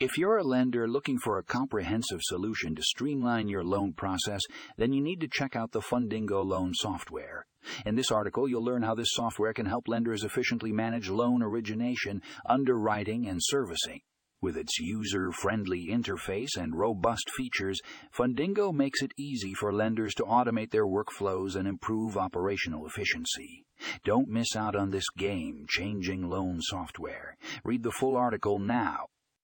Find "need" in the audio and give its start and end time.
5.02-5.20